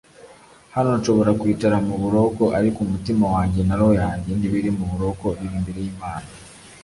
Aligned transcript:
Hano 0.75 0.89
nshobora 0.99 1.31
kwicara 1.41 1.77
mu 1.87 1.95
buroko 2.01 2.43
ariko 2.57 2.77
umutima 2.81 3.25
wanjye 3.35 3.59
na 3.67 3.75
roho 3.79 3.93
yanjye 4.03 4.29
ntibiri 4.37 4.69
mu 4.77 4.85
buroko 4.91 5.25
biri 5.37 5.53
imbere 5.59 5.79
y’Imana 5.85 6.27